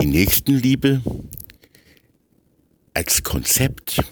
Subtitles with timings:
[0.00, 1.02] die Nächstenliebe
[2.94, 4.02] als Konzept,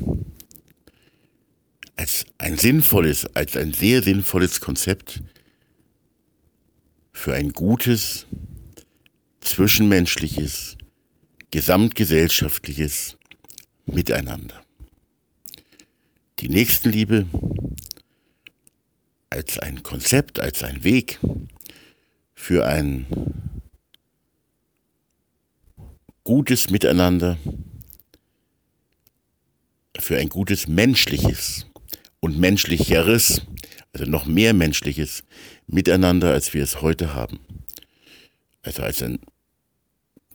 [1.97, 5.23] als ein sinnvolles, als ein sehr sinnvolles Konzept
[7.13, 8.27] für ein gutes,
[9.41, 10.77] zwischenmenschliches,
[11.51, 13.17] gesamtgesellschaftliches
[13.87, 14.61] Miteinander.
[16.41, 17.27] Die Nächstenliebe
[19.31, 21.19] als ein Konzept, als ein Weg
[22.35, 23.07] für ein
[26.29, 27.39] gutes Miteinander,
[29.99, 31.65] für ein gutes menschliches
[32.21, 33.41] und menschlicheres,
[33.95, 35.25] also noch mehr menschliches
[35.69, 37.41] Miteinander, als wir es heute haben.
[38.61, 39.21] Also als ein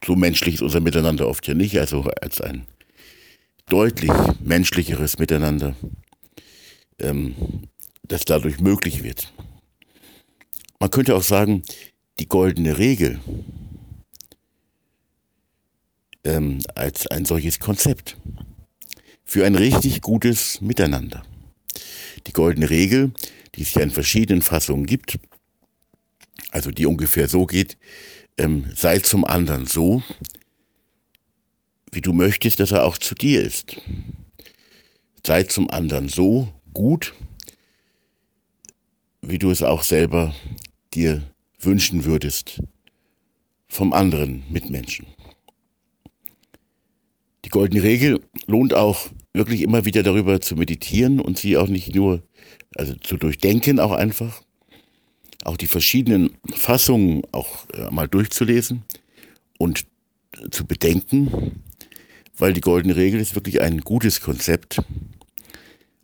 [0.03, 2.65] so menschlich ist unser Miteinander oft ja nicht, also als ein
[3.67, 4.11] deutlich
[4.43, 5.75] menschlicheres Miteinander,
[6.97, 7.35] ähm,
[8.01, 9.31] das dadurch möglich wird.
[10.79, 11.61] Man könnte auch sagen,
[12.17, 13.19] die goldene Regel
[16.23, 18.17] ähm, als ein solches Konzept
[19.25, 21.23] für ein richtig gutes Miteinander.
[22.27, 23.11] Die goldene Regel,
[23.55, 25.19] die es ja in verschiedenen Fassungen gibt,
[26.51, 27.77] also die ungefähr so geht,
[28.37, 30.03] ähm, sei zum anderen so,
[31.91, 33.77] wie du möchtest, dass er auch zu dir ist.
[35.25, 37.13] Sei zum anderen so gut,
[39.21, 40.35] wie du es auch selber
[40.93, 41.23] dir
[41.59, 42.61] wünschen würdest
[43.67, 45.07] vom anderen Mitmenschen.
[47.45, 51.93] Die goldene Regel lohnt auch wirklich immer wieder darüber zu meditieren und sie auch nicht
[51.93, 52.23] nur,
[52.75, 54.41] also zu durchdenken auch einfach,
[55.43, 58.83] auch die verschiedenen Fassungen auch äh, mal durchzulesen
[59.57, 59.85] und
[60.51, 61.61] zu bedenken,
[62.37, 64.81] weil die goldene Regel ist wirklich ein gutes Konzept,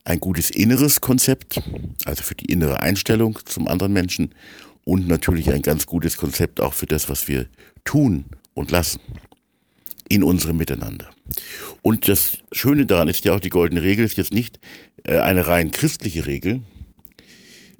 [0.04, 1.62] ein gutes inneres Konzept,
[2.06, 4.36] also für die innere Einstellung zum anderen Menschen
[4.84, 7.48] und natürlich ein ganz gutes Konzept auch für das, was wir
[7.86, 9.00] tun und lassen
[10.10, 11.10] in unserem Miteinander.
[11.82, 14.60] Und das Schöne daran ist ja auch, die goldene Regel ist jetzt nicht
[15.04, 16.61] äh, eine rein christliche Regel,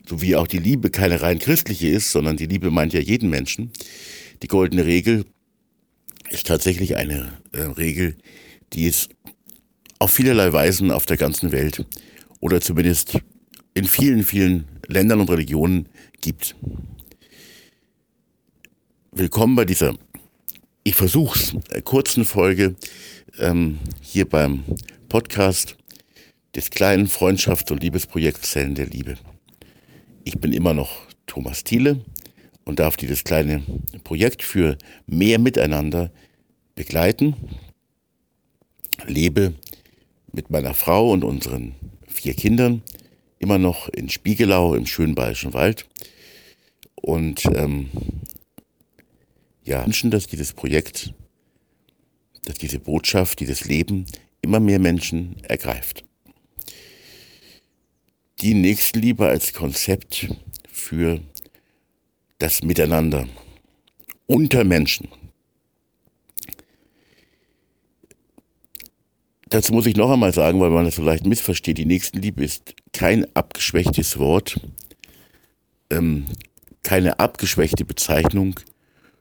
[0.08, 3.30] so wie auch die Liebe keine rein christliche ist, sondern die Liebe meint ja jeden
[3.30, 3.72] Menschen.
[4.42, 5.26] Die goldene Regel
[6.30, 8.16] ist tatsächlich eine äh, Regel,
[8.74, 9.10] die es
[9.98, 11.86] auf vielerlei Weisen auf der ganzen Welt
[12.40, 13.20] oder zumindest
[13.74, 15.90] in vielen, vielen Ländern und Religionen
[16.22, 16.56] gibt.
[19.12, 19.96] Willkommen bei dieser,
[20.84, 22.76] ich versuch's, äh, kurzen Folge
[23.38, 24.64] ähm, hier beim
[25.08, 25.76] Podcast
[26.56, 29.18] des kleinen Freundschafts- und Liebesprojekts Zellen der Liebe.
[30.24, 30.90] Ich bin immer noch
[31.28, 32.04] Thomas Thiele
[32.66, 33.64] und darf dieses kleine
[34.04, 36.12] Projekt für mehr Miteinander
[36.76, 37.36] begleiten.
[39.06, 39.54] Lebe
[40.32, 41.76] mit meiner Frau und unseren
[42.08, 42.82] vier Kindern
[43.40, 45.86] immer noch in Spiegelau im schönen Bayerischen Wald
[46.96, 47.90] und ähm,
[49.70, 51.14] ja, wünschen, dass dieses Projekt,
[52.46, 54.06] dass diese Botschaft, dieses Leben
[54.42, 56.04] immer mehr Menschen ergreift
[58.42, 60.28] die Nächstenliebe als Konzept
[60.72, 61.20] für
[62.38, 63.28] das Miteinander
[64.28, 65.10] unter Menschen.
[69.50, 72.76] Dazu muss ich noch einmal sagen, weil man das so leicht missversteht, die Nächstenliebe ist
[72.94, 74.60] kein abgeschwächtes Wort,
[75.90, 76.26] ähm,
[76.84, 78.60] keine abgeschwächte Bezeichnung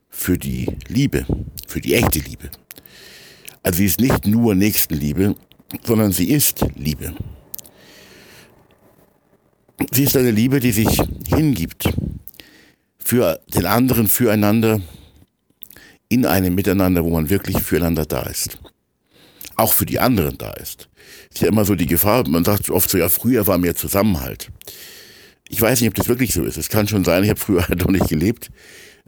[0.09, 1.27] für die Liebe,
[1.67, 2.51] für die echte Liebe.
[3.63, 5.35] Also sie ist nicht nur Nächstenliebe,
[5.85, 7.15] sondern sie ist Liebe.
[9.93, 11.89] Sie ist eine Liebe, die sich hingibt
[12.99, 14.81] für den anderen, füreinander,
[16.09, 18.59] in einem Miteinander, wo man wirklich füreinander da ist.
[19.57, 20.89] Auch für die anderen da ist.
[21.31, 24.51] Ist ja immer so die Gefahr, man sagt oft so, ja, früher war mehr Zusammenhalt.
[25.49, 26.57] Ich weiß nicht, ob das wirklich so ist.
[26.57, 28.51] Es kann schon sein, ich habe früher halt noch nicht gelebt.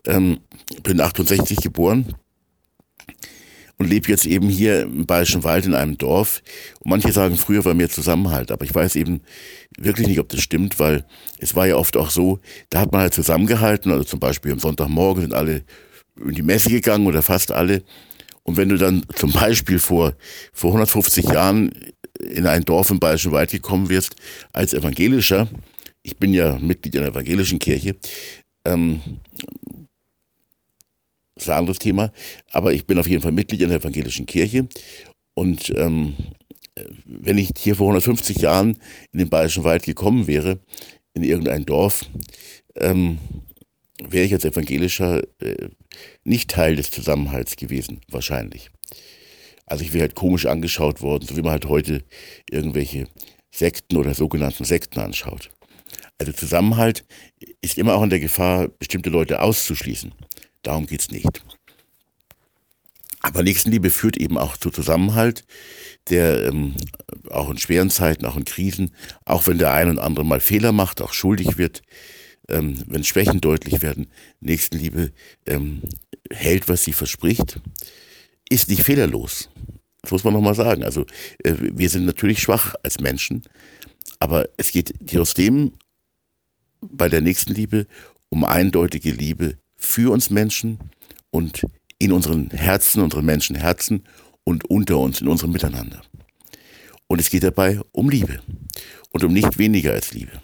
[0.06, 0.40] Ähm,
[0.82, 2.14] bin 68 geboren
[3.81, 6.42] und lebe jetzt eben hier im Bayerischen Wald in einem Dorf.
[6.81, 9.22] Und manche sagen, früher war mehr Zusammenhalt, aber ich weiß eben
[9.78, 11.06] wirklich nicht, ob das stimmt, weil
[11.38, 14.59] es war ja oft auch so, da hat man halt zusammengehalten, also zum Beispiel am
[14.59, 15.64] Sonntagmorgen sind alle
[16.22, 17.83] in die Messe gegangen oder fast alle.
[18.42, 20.15] Und wenn du dann zum Beispiel vor,
[20.53, 21.71] vor 150 Jahren
[22.18, 24.15] in ein Dorf im Bayerischen Wald gekommen wirst,
[24.53, 25.48] als Evangelischer,
[26.03, 27.97] ich bin ja Mitglied einer evangelischen Kirche,
[28.66, 29.00] ähm,
[31.42, 32.13] ist ein anderes Thema.
[32.51, 34.69] Aber ich bin auf jeden Fall Mitglied in der evangelischen Kirche.
[35.34, 36.15] Und ähm,
[37.04, 38.78] wenn ich hier vor 150 Jahren
[39.13, 40.60] in den Bayerischen Wald gekommen wäre,
[41.15, 42.04] in irgendein Dorf,
[42.77, 43.19] ähm,
[44.03, 45.69] wäre ich als Evangelischer äh,
[46.25, 48.71] nicht Teil des Zusammenhalts gewesen, wahrscheinlich.
[49.66, 52.03] Also ich wäre halt komisch angeschaut worden, so wie man halt heute
[52.51, 53.07] irgendwelche
[53.51, 55.51] Sekten oder sogenannten Sekten anschaut.
[56.19, 57.04] Also Zusammenhalt
[57.60, 60.13] ist immer auch in der Gefahr, bestimmte Leute auszuschließen.
[60.62, 61.42] Darum geht's nicht.
[63.21, 65.45] Aber Aber Nächstenliebe führt eben auch zu Zusammenhalt,
[66.09, 66.74] der ähm,
[67.30, 70.72] auch in schweren Zeiten, auch in Krisen, auch wenn der ein und andere mal Fehler
[70.72, 71.83] macht, auch schuldig wird,
[72.48, 74.09] ähm, wenn Schwächen deutlich werden,
[74.41, 75.12] Nächstenliebe
[75.47, 75.83] ähm,
[76.30, 77.60] hält, was sie verspricht,
[78.48, 79.51] ist nicht fehlerlos.
[80.03, 80.83] Das muss man nochmal sagen.
[80.83, 81.03] Also
[81.45, 83.42] äh, wir sind natürlich schwach als Menschen,
[84.18, 85.72] aber es geht trotzdem
[86.80, 87.86] bei der Nächstenliebe
[88.30, 90.78] um eindeutige Liebe für uns Menschen
[91.30, 91.62] und
[91.98, 94.04] in unseren Herzen, unseren Menschenherzen
[94.44, 96.03] und unter uns, in unserem Miteinander.
[97.09, 98.41] Und es geht dabei um Liebe
[99.10, 100.41] und um nicht weniger als Liebe.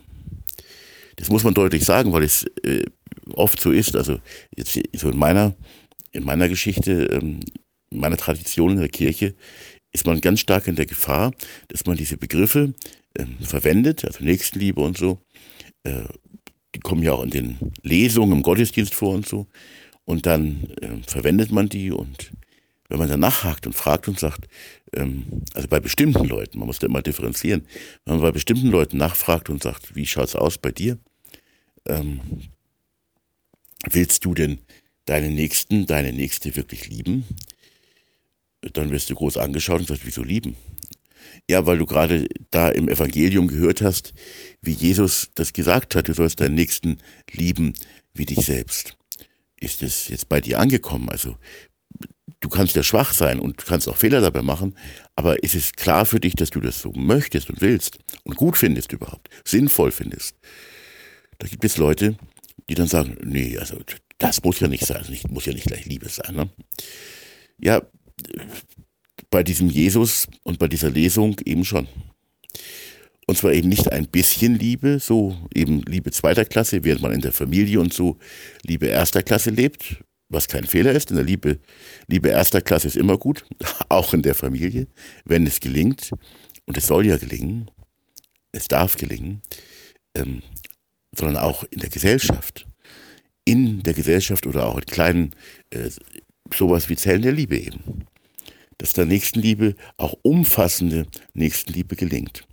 [1.17, 2.85] Das muss man deutlich sagen, weil es äh,
[3.33, 3.97] oft so ist.
[3.97, 4.19] Also
[4.57, 5.55] jetzt so in meiner
[6.17, 7.41] in meiner Geschichte, ähm,
[7.91, 9.35] in meiner Tradition in der Kirche
[9.93, 11.33] ist man ganz stark in der Gefahr,
[11.69, 12.75] dass man diese Begriffe
[13.17, 15.19] ähm, verwendet, also Nächstenliebe und so.
[15.85, 16.05] Äh,
[16.77, 19.47] die kommen ja auch in den Lesungen im Gottesdienst vor und so.
[20.05, 22.33] Und dann äh, verwendet man die und
[22.89, 24.47] wenn man danach hakt und fragt und sagt,
[24.93, 27.67] ähm, also bei bestimmten Leuten, man muss da immer differenzieren,
[28.05, 30.99] wenn man bei bestimmten Leuten nachfragt und sagt, wie schaut's aus bei dir?
[31.87, 32.21] Ähm,
[33.91, 34.59] willst du denn
[35.07, 37.25] deinen Nächsten, deine Nächste wirklich lieben?
[38.75, 40.57] Dann wirst du groß angeschaut und sagst, wieso lieben?
[41.49, 44.15] Ja, weil du gerade da im Evangelium gehört hast,
[44.63, 46.99] wie Jesus das gesagt hat, du sollst deinen Nächsten
[47.31, 47.75] lieben
[48.15, 48.97] wie dich selbst.
[49.61, 51.09] Ist es jetzt bei dir angekommen?
[51.09, 51.37] Also
[52.41, 54.77] du kannst ja schwach sein und kannst auch Fehler dabei machen,
[55.15, 58.57] aber ist es klar für dich, dass du das so möchtest und willst und gut
[58.57, 60.37] findest überhaupt, sinnvoll findest?
[61.39, 62.17] Da gibt es Leute,
[62.69, 63.79] die dann sagen, nee, also
[64.19, 66.35] das muss ja nicht sein, also nicht, muss ja nicht gleich Liebe sein.
[66.35, 66.51] Ne?
[67.59, 67.83] Ja,
[69.31, 71.89] bei diesem Jesus und bei dieser Lesung eben schon.
[73.27, 77.21] Und zwar eben nicht ein bisschen Liebe, so eben Liebe zweiter Klasse, während man in
[77.21, 78.19] der Familie und so
[78.63, 81.11] Liebe erster Klasse lebt, was kein Fehler ist.
[81.11, 81.59] In der Liebe,
[82.07, 83.45] Liebe erster Klasse ist immer gut,
[83.89, 84.87] auch in der Familie,
[85.25, 86.13] wenn es gelingt.
[86.67, 87.71] Und es soll ja gelingen,
[88.53, 89.43] es darf gelingen,
[90.15, 90.43] ähm,
[91.17, 92.67] sondern auch in der Gesellschaft.
[93.45, 95.37] In der Gesellschaft oder auch in kleinen,
[95.71, 95.91] äh,
[96.55, 98.07] sowas wie Zellen der Liebe eben.
[98.79, 102.47] Dass der Nächstenliebe, auch umfassende Nächstenliebe gelingt.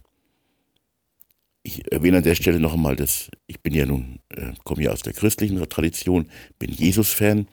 [1.63, 4.91] Ich erwähne an der Stelle noch einmal, dass ich bin ja nun, äh, komme ja
[4.91, 6.29] aus der christlichen Tradition,
[6.59, 7.47] bin Jesus-Fan,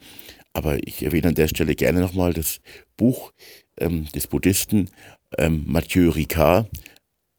[0.53, 2.61] aber ich erwähne an der Stelle gerne nochmal das
[2.97, 3.33] Buch
[3.79, 4.91] ähm, des Buddhisten
[5.39, 6.69] ähm, Mathieu Ricard,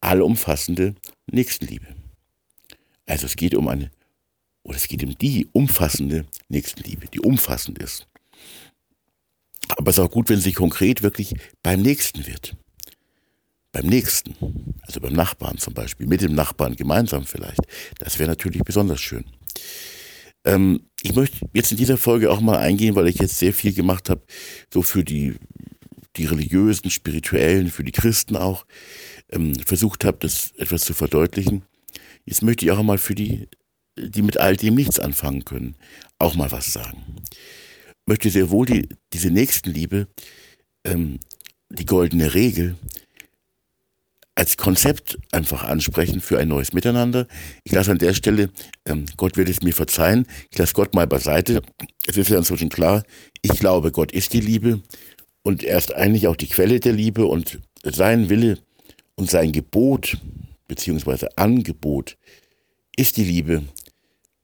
[0.00, 0.94] Allumfassende
[1.30, 1.86] Nächstenliebe.
[3.06, 3.90] Also es geht um eine,
[4.62, 8.06] oder es geht um die umfassende Nächstenliebe, die umfassend ist.
[9.78, 12.56] Aber es ist auch gut, wenn sie konkret wirklich beim Nächsten wird.
[13.72, 14.34] Beim Nächsten,
[14.82, 17.62] also beim Nachbarn zum Beispiel, mit dem Nachbarn gemeinsam vielleicht.
[17.98, 19.24] Das wäre natürlich besonders schön.
[20.44, 23.72] Ähm, ich möchte jetzt in dieser Folge auch mal eingehen, weil ich jetzt sehr viel
[23.72, 24.22] gemacht habe,
[24.72, 25.36] so für die,
[26.16, 28.66] die religiösen, spirituellen, für die Christen auch,
[29.30, 31.62] ähm, versucht habe, das etwas zu verdeutlichen.
[32.24, 33.48] Jetzt möchte ich auch mal für die,
[33.98, 35.76] die mit all dem nichts anfangen können,
[36.18, 37.22] auch mal was sagen.
[38.06, 40.08] Möchte sehr wohl die, diese Nächstenliebe,
[40.84, 41.18] ähm,
[41.70, 42.76] die goldene Regel,
[44.34, 47.26] als Konzept einfach ansprechen für ein neues Miteinander.
[47.64, 48.50] Ich lasse an der Stelle,
[48.86, 51.62] ähm, Gott wird es mir verzeihen, ich lasse Gott mal beiseite.
[52.06, 53.04] Es ist ja inzwischen klar,
[53.42, 54.80] ich glaube, Gott ist die Liebe
[55.42, 58.58] und er ist eigentlich auch die Quelle der Liebe und sein Wille
[59.16, 60.16] und sein Gebot,
[60.66, 62.16] beziehungsweise Angebot
[62.96, 63.62] ist die Liebe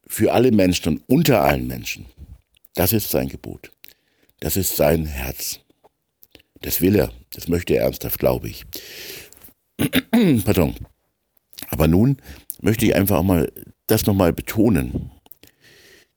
[0.07, 2.07] für alle Menschen und unter allen Menschen.
[2.75, 3.73] Das ist sein Gebot.
[4.41, 5.61] Das ist sein Herz.
[6.61, 7.13] Das will er.
[7.33, 8.65] Das möchte er ernsthaft, glaube ich.
[10.45, 10.75] Pardon.
[11.71, 12.19] Aber nun
[12.61, 13.53] möchte ich einfach auch mal
[13.87, 15.11] das nochmal betonen.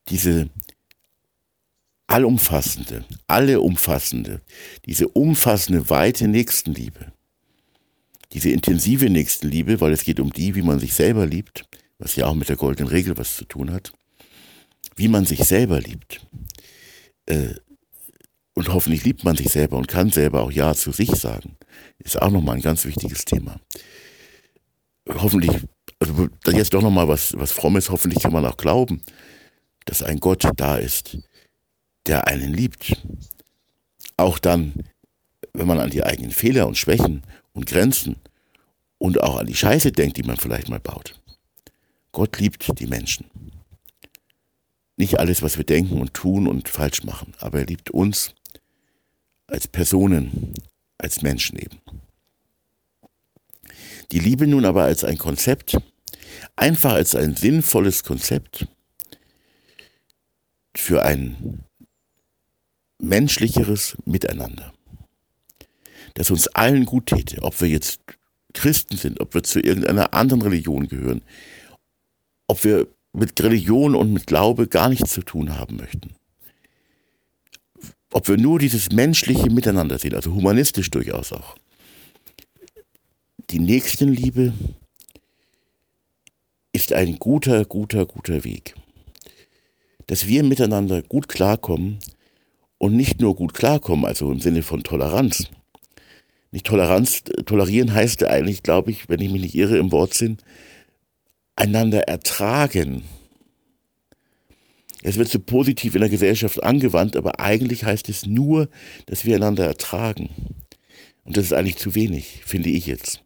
[0.10, 0.50] Diese
[2.08, 4.42] allumfassende, alle umfassende,
[4.86, 7.14] diese umfassende, weite Nächstenliebe,
[8.34, 11.66] diese intensive Nächstenliebe, weil es geht um die, wie man sich selber liebt,
[12.00, 13.94] was ja auch mit der goldenen Regel was zu tun hat,
[14.96, 16.22] wie man sich selber liebt.
[17.26, 17.56] Äh,
[18.54, 21.58] und hoffentlich liebt man sich selber und kann selber auch Ja zu sich sagen.
[22.00, 23.60] Ist auch nochmal ein ganz wichtiges Thema.
[25.10, 25.52] Hoffentlich,
[26.00, 29.02] also jetzt doch nochmal was, was Frommes, hoffentlich kann man auch glauben,
[29.86, 31.18] dass ein Gott da ist,
[32.06, 32.94] der einen liebt.
[34.18, 34.74] Auch dann,
[35.54, 38.18] wenn man an die eigenen Fehler und Schwächen und Grenzen
[38.98, 41.20] und auch an die Scheiße denkt, die man vielleicht mal baut.
[42.12, 43.26] Gott liebt die Menschen.
[44.98, 48.34] Nicht alles, was wir denken und tun und falsch machen, aber er liebt uns
[49.48, 50.54] als Personen,
[50.98, 51.80] als Menschen eben.
[54.12, 55.78] Die Liebe nun aber als ein Konzept,
[56.56, 58.68] einfach als ein sinnvolles Konzept
[60.76, 61.64] für ein
[63.00, 64.74] menschlicheres Miteinander.
[66.16, 68.02] das uns allen gut täte, ob wir jetzt
[68.54, 71.22] Christen sind, ob wir zu irgendeiner anderen Religion gehören,
[72.48, 76.16] ob wir mit Religion und mit Glaube gar nichts zu tun haben möchten.
[78.14, 81.56] Ob wir nur dieses menschliche Miteinander sehen, also humanistisch durchaus auch.
[83.52, 84.54] Die Nächstenliebe
[86.74, 88.76] ist ein guter, guter, guter Weg.
[90.08, 92.00] Dass wir miteinander gut klarkommen
[92.78, 95.48] und nicht nur gut klarkommen, also im Sinne von Toleranz.
[96.52, 100.38] Nicht Toleranz, tolerieren heißt eigentlich, glaube ich, wenn ich mich nicht irre im Wortsinn,
[101.62, 103.04] einander ertragen.
[105.04, 108.68] Es wird so positiv in der Gesellschaft angewandt, aber eigentlich heißt es nur,
[109.06, 110.30] dass wir einander ertragen.
[111.24, 113.24] Und das ist eigentlich zu wenig, finde ich jetzt.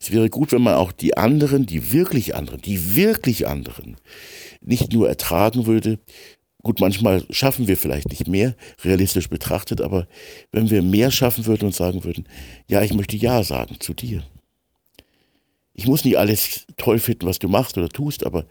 [0.00, 3.96] Es wäre gut, wenn man auch die anderen, die wirklich anderen, die wirklich anderen,
[4.60, 5.98] nicht nur ertragen würde.
[6.62, 10.08] Gut, manchmal schaffen wir vielleicht nicht mehr, realistisch betrachtet, aber
[10.52, 12.26] wenn wir mehr schaffen würden und sagen würden,
[12.68, 14.24] ja, ich möchte Ja sagen zu dir.
[15.74, 18.46] Ich muss nicht alles toll finden, was du machst oder tust, aber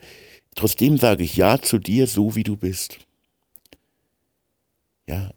[0.55, 2.99] trotzdem sage ich Ja zu dir, so wie du bist.
[5.07, 5.31] Ja,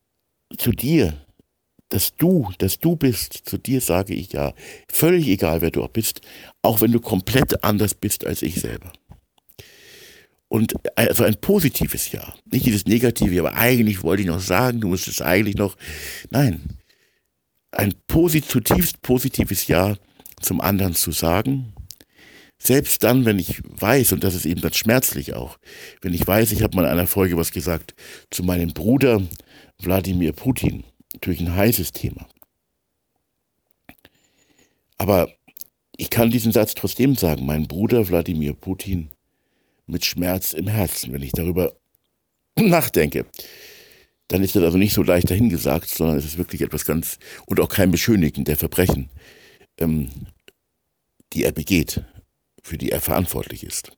[0.56, 1.24] zu dir,
[1.88, 4.54] dass du, dass du bist, zu dir sage ich ja,
[4.90, 6.20] völlig egal, wer du auch bist,
[6.62, 8.92] auch wenn du komplett anders bist als ich selber.
[10.48, 14.88] Und also ein positives Ja, nicht dieses negative, aber eigentlich wollte ich noch sagen, du
[14.88, 15.76] musst es eigentlich noch,
[16.30, 16.62] nein,
[17.72, 19.96] ein posit zutiefst positives Ja
[20.40, 21.73] zum anderen zu sagen,
[22.66, 25.58] selbst dann, wenn ich weiß, und das ist eben dann schmerzlich auch,
[26.00, 27.94] wenn ich weiß, ich habe mal in einer Folge was gesagt
[28.30, 29.22] zu meinem Bruder
[29.82, 32.26] Wladimir Putin, natürlich ein heißes Thema.
[34.96, 35.28] Aber
[35.96, 39.10] ich kann diesen Satz trotzdem sagen, mein Bruder Wladimir Putin
[39.86, 41.76] mit Schmerz im Herzen, wenn ich darüber
[42.58, 43.26] nachdenke.
[44.28, 47.60] Dann ist das also nicht so leicht dahingesagt, sondern es ist wirklich etwas ganz, und
[47.60, 49.10] auch kein Beschönigen der Verbrechen,
[49.78, 50.08] ähm,
[51.34, 52.02] die er begeht,
[52.64, 53.92] für die er verantwortlich ist.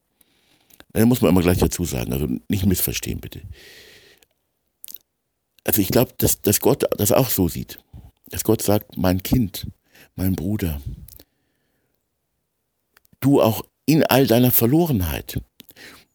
[0.93, 3.41] Da muss man immer gleich dazu sagen, also nicht missverstehen bitte
[5.67, 7.79] also ich glaube, dass, dass Gott das auch so sieht.
[8.29, 9.67] Dass Gott sagt, mein Kind,
[10.15, 10.81] mein Bruder,
[13.19, 15.41] du auch in all deiner Verlorenheit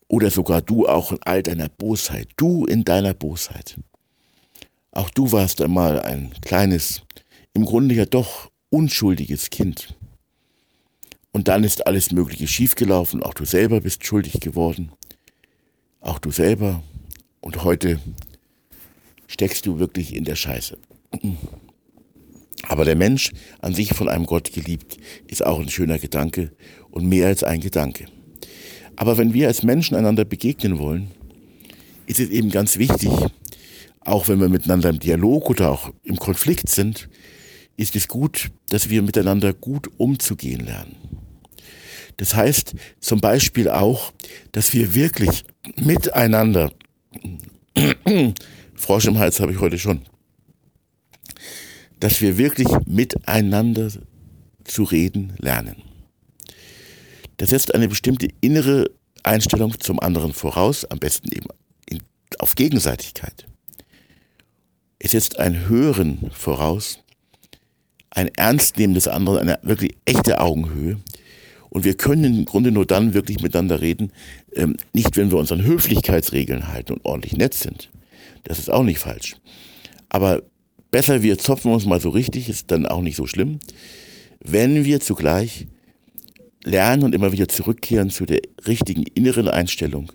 [0.08, 3.78] oder sogar du auch in all deiner Bosheit, du in deiner Bosheit.
[4.90, 7.02] Auch du warst einmal ein kleines,
[7.52, 9.94] im Grunde ja doch unschuldiges Kind.
[11.32, 14.92] Und dann ist alles Mögliche schiefgelaufen, auch du selber bist schuldig geworden.
[16.00, 16.82] Auch du selber.
[17.40, 17.98] Und heute
[19.26, 20.76] steckst du wirklich in der Scheiße.
[22.68, 26.52] Aber der Mensch, an sich von einem Gott geliebt, ist auch ein schöner Gedanke
[26.90, 28.06] und mehr als ein Gedanke.
[28.96, 31.10] Aber wenn wir als Menschen einander begegnen wollen,
[32.06, 33.10] ist es eben ganz wichtig,
[34.00, 37.08] auch wenn wir miteinander im Dialog oder auch im Konflikt sind,
[37.76, 40.96] ist es gut, dass wir miteinander gut umzugehen lernen.
[42.16, 44.12] Das heißt zum Beispiel auch,
[44.52, 45.44] dass wir wirklich
[45.76, 46.72] miteinander
[48.74, 50.02] Frosch im Hals habe ich heute schon.
[52.00, 53.90] Dass wir wirklich miteinander
[54.64, 55.76] zu reden lernen.
[57.36, 58.90] Das setzt eine bestimmte innere
[59.22, 61.48] Einstellung zum anderen voraus, am besten eben
[62.38, 63.46] auf Gegenseitigkeit.
[64.98, 66.98] Es setzt ein Hören voraus,
[68.14, 70.98] ein Ernstnehmen des anderen, eine wirklich echte Augenhöhe.
[71.70, 74.12] Und wir können im Grunde nur dann wirklich miteinander reden,
[74.54, 77.90] ähm, nicht wenn wir uns an Höflichkeitsregeln halten und ordentlich nett sind,
[78.44, 79.36] das ist auch nicht falsch.
[80.10, 80.42] Aber
[80.90, 83.58] besser wir zopfen uns mal so richtig, ist dann auch nicht so schlimm,
[84.44, 85.66] wenn wir zugleich
[86.64, 90.12] lernen und immer wieder zurückkehren zu der richtigen inneren Einstellung,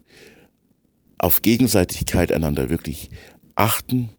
[1.18, 3.10] auf Gegenseitigkeit einander wirklich
[3.56, 4.10] achten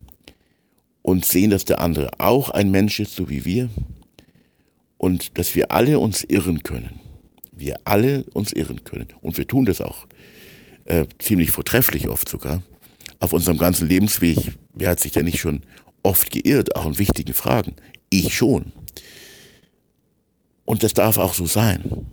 [1.08, 3.70] und sehen, dass der andere auch ein Mensch ist, so wie wir,
[4.98, 7.00] und dass wir alle uns irren können.
[7.50, 9.08] Wir alle uns irren können.
[9.22, 10.06] Und wir tun das auch
[10.84, 12.62] äh, ziemlich vortrefflich oft sogar
[13.20, 14.36] auf unserem ganzen Lebensweg,
[14.74, 15.62] wer hat sich denn nicht schon
[16.02, 17.74] oft geirrt, auch in wichtigen Fragen?
[18.10, 18.72] Ich schon.
[20.66, 22.06] Und das darf auch so sein.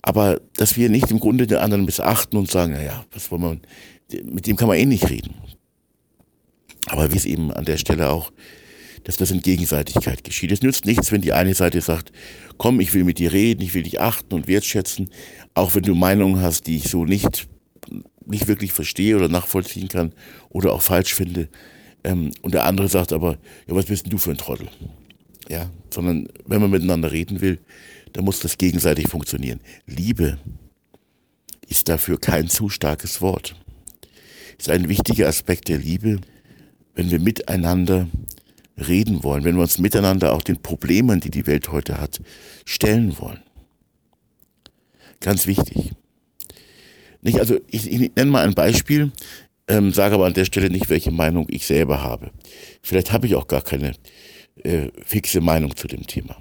[0.00, 3.62] Aber dass wir nicht im Grunde den anderen missachten und sagen, naja, was wollen
[4.08, 5.34] wir, mit dem kann man eh nicht reden.
[6.86, 8.32] Aber wie es eben an der Stelle auch,
[9.04, 10.52] dass das in Gegenseitigkeit geschieht.
[10.52, 12.12] Es nützt nichts, wenn die eine Seite sagt,
[12.58, 15.08] komm, ich will mit dir reden, ich will dich achten und wertschätzen,
[15.54, 17.48] auch wenn du Meinungen hast, die ich so nicht
[18.30, 20.12] nicht wirklich verstehe oder nachvollziehen kann
[20.48, 21.48] oder auch falsch finde.
[22.04, 24.68] Ähm, und der andere sagt aber, ja, was bist denn du für ein Trottel?
[25.48, 27.58] Ja, sondern wenn man miteinander reden will,
[28.12, 29.60] dann muss das gegenseitig funktionieren.
[29.86, 30.38] Liebe
[31.68, 33.56] ist dafür kein zu starkes Wort.
[34.58, 36.20] Ist ein wichtiger Aspekt der Liebe,
[36.94, 38.08] wenn wir miteinander
[38.76, 42.20] reden wollen, wenn wir uns miteinander auch den Problemen, die die Welt heute hat,
[42.64, 43.42] stellen wollen.
[45.20, 45.92] Ganz wichtig.
[47.22, 49.12] Nicht, also ich, ich nenne mal ein Beispiel,
[49.68, 52.30] ähm, sage aber an der Stelle nicht, welche Meinung ich selber habe.
[52.82, 53.94] Vielleicht habe ich auch gar keine
[54.62, 56.36] äh, fixe Meinung zu dem Thema.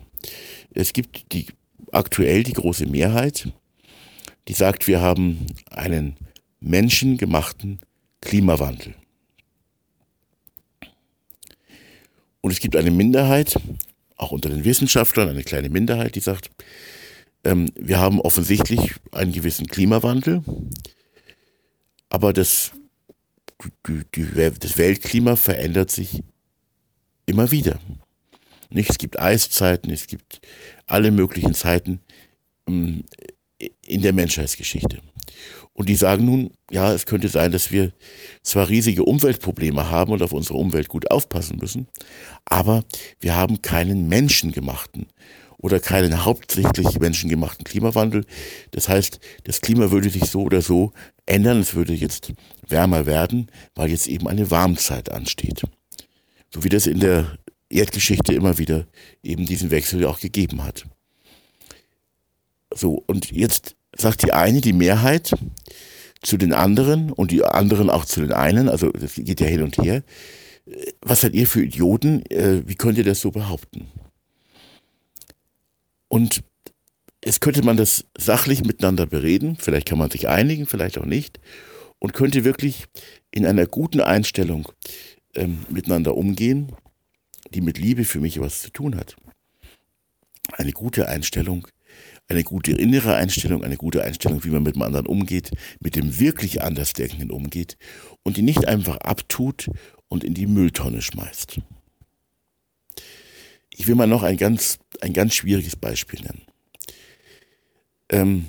[0.73, 1.47] Es gibt die
[1.91, 3.51] aktuell die große Mehrheit,
[4.47, 6.15] die sagt, wir haben einen
[6.59, 7.79] menschengemachten
[8.21, 8.95] Klimawandel.
[12.41, 13.59] Und es gibt eine Minderheit,
[14.15, 16.49] auch unter den Wissenschaftlern, eine kleine Minderheit, die sagt,
[17.43, 20.43] ähm, wir haben offensichtlich einen gewissen Klimawandel,
[22.09, 22.71] aber das,
[23.87, 26.23] die, die, das Weltklima verändert sich
[27.25, 27.79] immer wieder.
[28.69, 28.89] Nicht?
[28.89, 30.41] Es gibt Eiszeiten, es gibt
[30.85, 32.01] alle möglichen Zeiten
[32.67, 33.03] ähm,
[33.85, 34.99] in der Menschheitsgeschichte.
[35.79, 37.93] Und die sagen nun, ja, es könnte sein, dass wir
[38.43, 41.87] zwar riesige Umweltprobleme haben und auf unsere Umwelt gut aufpassen müssen,
[42.43, 42.83] aber
[43.21, 45.05] wir haben keinen menschengemachten
[45.57, 48.25] oder keinen hauptsächlich menschengemachten Klimawandel.
[48.71, 50.91] Das heißt, das Klima würde sich so oder so
[51.25, 51.61] ändern.
[51.61, 52.33] Es würde jetzt
[52.67, 55.61] wärmer werden, weil jetzt eben eine Warmzeit ansteht.
[56.53, 57.37] So wie das in der
[57.69, 58.85] Erdgeschichte immer wieder
[59.23, 60.83] eben diesen Wechsel auch gegeben hat.
[62.75, 65.33] So, und jetzt sagt die eine, die Mehrheit,
[66.21, 69.61] zu den anderen und die anderen auch zu den einen, also das geht ja hin
[69.61, 70.03] und her.
[71.01, 72.25] Was seid ihr für Idioten?
[72.29, 73.87] Äh, wie könnt ihr das so behaupten?
[76.07, 76.43] Und
[77.21, 81.39] es könnte man das sachlich miteinander bereden, vielleicht kann man sich einigen, vielleicht auch nicht,
[81.99, 82.85] und könnte wirklich
[83.31, 84.69] in einer guten Einstellung
[85.35, 86.71] ähm, miteinander umgehen,
[87.53, 89.15] die mit Liebe für mich was zu tun hat.
[90.53, 91.67] Eine gute Einstellung
[92.29, 96.19] eine gute innere Einstellung, eine gute Einstellung, wie man mit dem anderen umgeht, mit dem
[96.19, 97.77] wirklich Andersdenkenden umgeht
[98.23, 99.67] und die nicht einfach abtut
[100.07, 101.59] und in die Mülltonne schmeißt.
[103.71, 106.43] Ich will mal noch ein ganz, ein ganz schwieriges Beispiel nennen.
[108.09, 108.45] Ähm,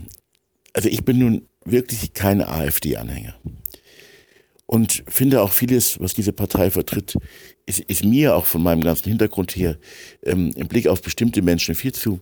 [0.72, 3.34] also ich bin nun wirklich kein AfD-Anhänger.
[4.66, 7.16] Und finde auch vieles, was diese Partei vertritt,
[7.66, 9.78] ist, ist mir auch von meinem ganzen Hintergrund her
[10.22, 12.20] ähm, im Blick auf bestimmte Menschen viel zu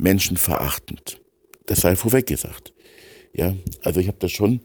[0.00, 1.20] menschenverachtend.
[1.66, 2.72] Das sei vorweg gesagt.
[3.32, 4.60] Ja, also ich habe da schon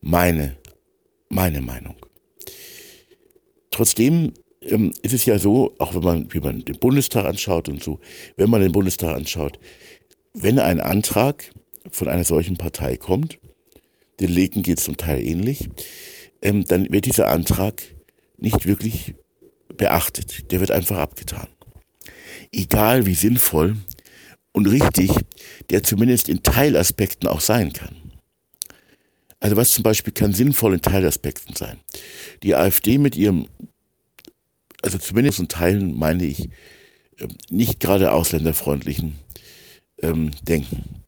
[0.00, 0.56] meine,
[1.28, 1.96] meine Meinung.
[3.70, 7.82] Trotzdem ähm, ist es ja so, auch wenn man, wie man den Bundestag anschaut und
[7.82, 8.00] so,
[8.36, 9.58] wenn man den Bundestag anschaut,
[10.34, 11.52] wenn ein Antrag
[11.90, 13.38] von einer solchen Partei kommt,
[14.20, 15.68] den Linken geht es zum Teil ähnlich,
[16.42, 17.82] ähm, dann wird dieser Antrag
[18.36, 19.14] nicht wirklich
[19.76, 20.50] beachtet.
[20.50, 21.46] Der wird einfach abgetan.
[22.52, 23.76] Egal wie sinnvoll
[24.52, 25.10] und richtig,
[25.70, 28.08] der zumindest in Teilaspekten auch sein kann.
[29.40, 31.78] Also was zum Beispiel kann sinnvoll in Teilaspekten sein?
[32.42, 33.48] Die AfD mit ihrem,
[34.82, 36.48] also zumindest in Teilen meine ich,
[37.20, 39.18] ähm, nicht gerade ausländerfreundlichen
[40.02, 41.04] ähm, Denken.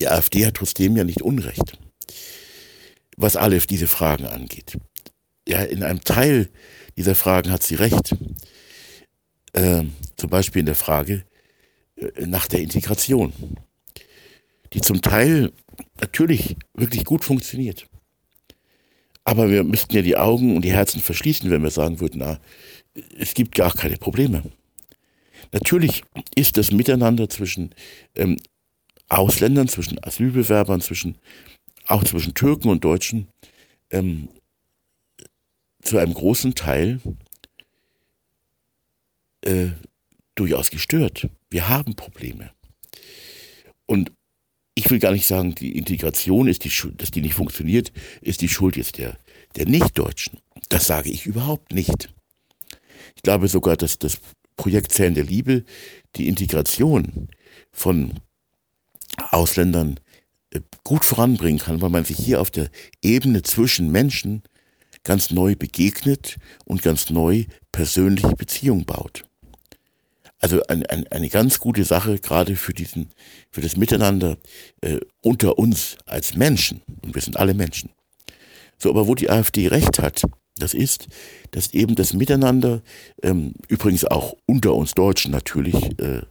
[0.00, 1.78] Die AfD hat trotzdem ja nicht Unrecht,
[3.16, 4.78] was alle diese Fragen angeht.
[5.46, 6.48] Ja, in einem Teil
[6.96, 8.14] dieser Fragen hat sie recht.
[9.52, 9.84] Äh,
[10.16, 11.24] zum Beispiel in der Frage,
[12.18, 13.32] nach der Integration,
[14.72, 15.52] die zum Teil
[16.00, 17.86] natürlich wirklich gut funktioniert.
[19.24, 22.40] Aber wir müssten ja die Augen und die Herzen verschließen, wenn wir sagen würden, na,
[23.18, 24.42] es gibt gar keine Probleme.
[25.52, 26.02] Natürlich
[26.34, 27.74] ist das Miteinander zwischen
[28.14, 28.38] ähm,
[29.08, 31.18] Ausländern, zwischen Asylbewerbern, zwischen,
[31.86, 33.28] auch zwischen Türken und Deutschen
[33.90, 34.28] ähm,
[35.82, 37.00] zu einem großen Teil
[39.42, 39.68] äh,
[40.34, 41.28] durchaus gestört.
[41.52, 42.50] Wir haben Probleme.
[43.84, 44.10] Und
[44.74, 48.40] ich will gar nicht sagen, die Integration ist die Schuld, dass die nicht funktioniert, ist
[48.40, 49.18] die Schuld jetzt der,
[49.56, 50.38] der Nichtdeutschen.
[50.70, 52.12] Das sage ich überhaupt nicht.
[53.16, 54.18] Ich glaube sogar, dass das
[54.56, 55.64] Projekt Zellen der Liebe
[56.16, 57.28] die Integration
[57.70, 58.14] von
[59.30, 60.00] Ausländern
[60.50, 62.70] äh, gut voranbringen kann, weil man sich hier auf der
[63.02, 64.42] Ebene zwischen Menschen
[65.04, 69.24] ganz neu begegnet und ganz neu persönliche Beziehungen baut.
[70.42, 73.10] Also ein, ein, eine ganz gute Sache, gerade für diesen,
[73.52, 74.36] für das Miteinander
[74.80, 76.82] äh, unter uns als Menschen.
[77.02, 77.90] Und wir sind alle Menschen.
[78.76, 80.22] So, aber wo die AfD recht hat,
[80.56, 81.06] das ist,
[81.52, 82.82] dass eben das Miteinander,
[83.22, 86.22] ähm, übrigens auch unter uns Deutschen natürlich, äh,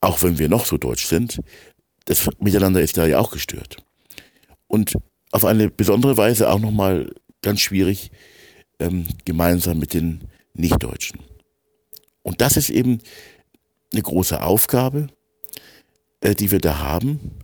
[0.00, 1.40] auch wenn wir noch so deutsch sind,
[2.04, 3.78] das Miteinander ist da ja auch gestört.
[4.68, 4.94] Und
[5.32, 8.12] auf eine besondere Weise auch nochmal ganz schwierig
[8.78, 11.20] ähm, gemeinsam mit den Nichtdeutschen.
[12.26, 12.98] Und das ist eben
[13.92, 15.06] eine große Aufgabe,
[16.20, 17.38] äh, die wir da haben.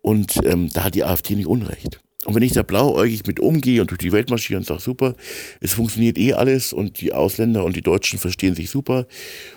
[0.00, 2.00] Und ähm, da hat die AfD nicht Unrecht.
[2.24, 5.14] Und wenn ich da blauäugig mit umgehe und durch die Welt marschiere und sage, super,
[5.60, 9.06] es funktioniert eh alles und die Ausländer und die Deutschen verstehen sich super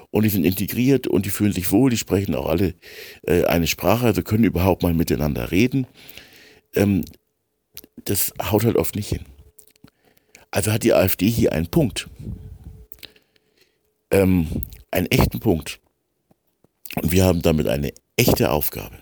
[0.09, 2.75] und die sind integriert und die fühlen sich wohl, die sprechen auch alle
[3.25, 5.87] äh, eine Sprache, also können überhaupt mal miteinander reden.
[6.75, 7.05] Ähm,
[8.03, 9.23] das haut halt oft nicht hin.
[10.51, 12.09] Also hat die AfD hier einen Punkt.
[14.11, 14.47] Ähm,
[14.91, 15.79] einen echten Punkt.
[17.01, 18.97] Und wir haben damit eine echte Aufgabe.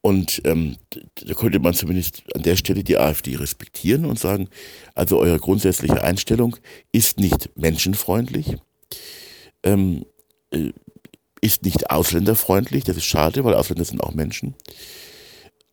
[0.00, 4.48] Und ähm, da könnte man zumindest an der Stelle die AfD respektieren und sagen,
[4.94, 6.56] also eure grundsätzliche Einstellung
[6.92, 8.56] ist nicht menschenfreundlich,
[9.64, 10.04] ähm,
[10.50, 10.72] äh,
[11.40, 14.54] ist nicht ausländerfreundlich, das ist schade, weil Ausländer sind auch Menschen.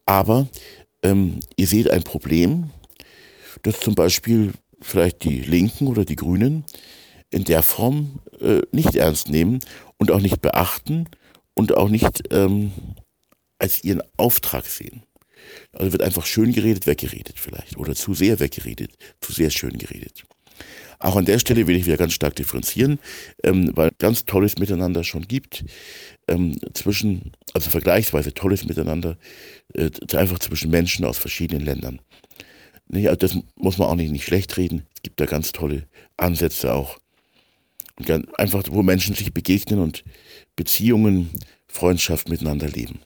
[0.05, 0.47] Aber
[1.01, 2.71] ähm, ihr seht ein Problem,
[3.63, 6.65] dass zum Beispiel vielleicht die Linken oder die Grünen
[7.29, 9.59] in der Form äh, nicht ernst nehmen
[9.97, 11.05] und auch nicht beachten
[11.53, 12.71] und auch nicht ähm,
[13.59, 15.03] als ihren Auftrag sehen.
[15.71, 20.23] Also wird einfach schön geredet, weggeredet vielleicht oder zu sehr weggeredet, zu sehr schön geredet.
[20.99, 22.99] Auch an der Stelle will ich wieder ganz stark differenzieren,
[23.43, 25.65] ähm, weil ganz tolles Miteinander schon gibt
[26.27, 29.17] ähm, zwischen, also vergleichsweise tolles Miteinander,
[29.73, 31.99] äh, einfach zwischen Menschen aus verschiedenen Ländern.
[32.87, 34.85] Nee, also das muss man auch nicht, nicht schlecht reden.
[34.95, 36.97] Es gibt da ganz tolle Ansätze auch.
[38.37, 40.03] Einfach, wo Menschen sich begegnen und
[40.55, 41.29] Beziehungen,
[41.67, 42.99] Freundschaft miteinander leben.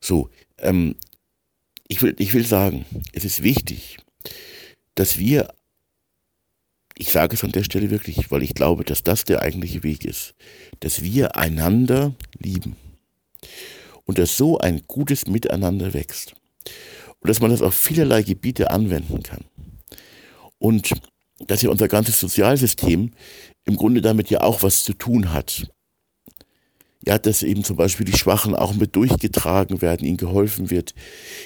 [0.00, 0.96] So, ähm,
[1.88, 3.98] ich, will, ich will sagen, es ist wichtig,
[4.94, 5.52] dass wir,
[6.96, 10.04] ich sage es an der Stelle wirklich, weil ich glaube, dass das der eigentliche Weg
[10.04, 10.34] ist,
[10.80, 12.76] dass wir einander lieben
[14.04, 16.34] und dass so ein gutes Miteinander wächst
[17.20, 19.44] und dass man das auf vielerlei Gebiete anwenden kann.
[20.58, 20.92] Und
[21.46, 23.12] dass ja unser ganzes Sozialsystem
[23.64, 25.68] im Grunde damit ja auch was zu tun hat
[27.08, 30.94] ja, dass eben zum Beispiel die Schwachen auch mit durchgetragen werden, ihnen geholfen wird,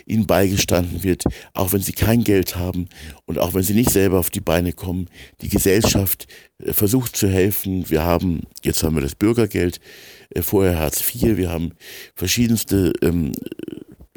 [0.07, 2.88] ihnen beigestanden wird, auch wenn sie kein Geld haben
[3.26, 5.09] und auch wenn sie nicht selber auf die Beine kommen.
[5.40, 6.26] Die Gesellschaft
[6.59, 7.88] äh, versucht zu helfen.
[7.90, 9.78] Wir haben, jetzt haben wir das Bürgergeld,
[10.31, 11.72] äh, vorher Hartz IV, wir haben
[12.16, 13.33] verschiedenste ähm,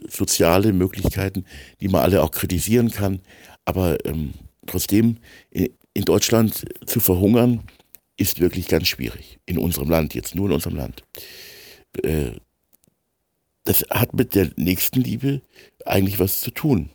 [0.07, 1.45] soziale Möglichkeiten,
[1.81, 3.19] die man alle auch kritisieren kann.
[3.65, 4.33] Aber ähm,
[4.65, 5.17] trotzdem,
[5.51, 7.63] in Deutschland zu verhungern,
[8.17, 9.39] ist wirklich ganz schwierig.
[9.45, 11.03] In unserem Land, jetzt nur in unserem Land.
[12.03, 12.31] Äh,
[13.63, 15.41] das hat mit der Nächstenliebe
[15.85, 16.89] eigentlich was zu tun.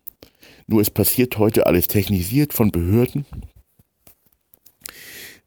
[0.67, 3.27] Nur es passiert heute alles technisiert von Behörden,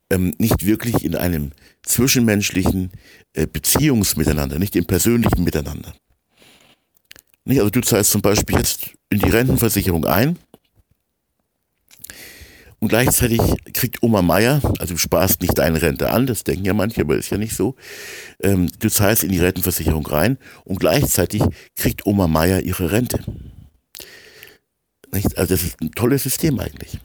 [0.09, 1.51] ähm, nicht wirklich in einem
[1.83, 2.91] zwischenmenschlichen
[3.33, 5.93] äh, Beziehungsmiteinander, nicht im persönlichen Miteinander.
[7.47, 10.37] Also du zahlst zum Beispiel jetzt in die Rentenversicherung ein
[12.83, 13.39] und gleichzeitig
[13.71, 17.15] kriegt Oma Meier, also du sparst nicht deine Rente an, das denken ja manche, aber
[17.15, 17.75] ist ja nicht so.
[18.41, 21.43] Ähm, du zahlst in die Rentenversicherung rein und gleichzeitig
[21.77, 23.23] kriegt Oma Meier ihre Rente.
[25.13, 25.37] Nicht?
[25.37, 26.99] Also das ist ein tolles System eigentlich.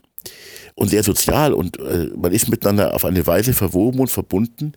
[0.75, 4.73] Und sehr sozial und äh, man ist miteinander auf eine Weise verwoben und verbunden.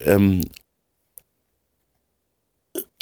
[0.00, 0.42] Ähm,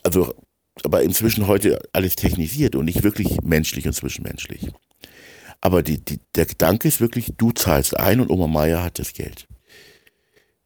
[0.05, 0.37] also,
[0.85, 4.71] aber inzwischen heute alles technisiert und nicht wirklich menschlich und zwischenmenschlich.
[5.62, 9.14] Aber die, die, der Gedanke ist wirklich, du zahlst ein und Oma Meier hat das
[9.14, 9.46] Geld.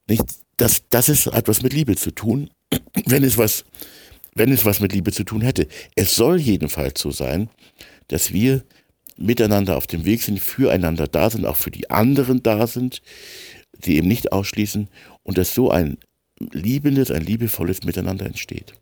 [0.09, 0.25] Nicht,
[0.57, 2.51] das, das ist, hat was mit Liebe zu tun,
[3.07, 3.65] wenn es was,
[4.35, 5.69] wenn es was mit Liebe zu tun hätte.
[5.95, 7.51] Es soll jedenfalls so sein,
[8.09, 8.65] dass wir
[9.19, 13.03] miteinander auf dem Weg sind, füreinander da sind, auch für die anderen da sind,
[13.85, 14.89] die eben nicht ausschließen
[15.23, 15.99] und dass so ein
[16.53, 18.73] liebendes, ein liebevolles Miteinander entsteht.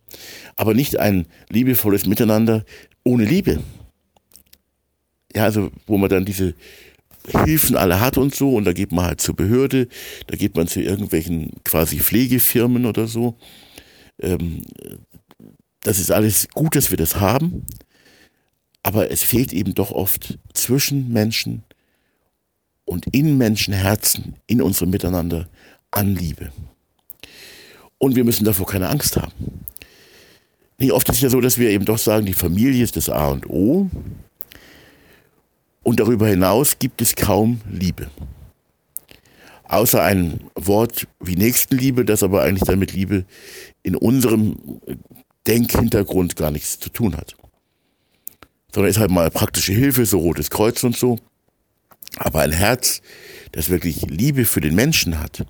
[0.55, 2.65] Aber nicht ein liebevolles Miteinander
[3.03, 3.61] ohne Liebe.
[5.35, 6.55] Ja, also wo man dann diese
[7.27, 9.89] Hilfen alle hat und so und da geht man halt zur Behörde,
[10.27, 13.37] da geht man zu irgendwelchen quasi Pflegefirmen oder so.
[14.21, 14.63] Ähm,
[15.81, 17.65] das ist alles gut, dass wir das haben,
[18.83, 21.65] aber es fehlt eben doch oft zwischen Menschen
[22.85, 25.49] und in Menschenherzen, in unserem Miteinander
[25.91, 26.53] an Liebe.
[27.99, 29.33] Und wir müssen davor keine Angst haben.
[30.79, 33.09] Nee, oft ist es ja so, dass wir eben doch sagen, die Familie ist das
[33.09, 33.89] A und O.
[35.85, 38.11] Und darüber hinaus gibt es kaum Liebe.
[39.65, 43.25] Außer ein Wort wie Nächstenliebe, das aber eigentlich damit Liebe
[43.83, 44.81] in unserem
[45.47, 47.37] Denkhintergrund gar nichts zu tun hat.
[48.73, 51.19] Sondern ist halt mal praktische Hilfe, so Rotes Kreuz und so.
[52.17, 53.03] Aber ein Herz,
[53.53, 55.47] das wirklich Liebe für den Menschen hat,